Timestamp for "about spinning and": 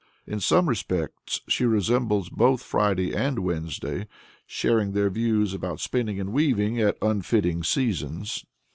5.53-6.31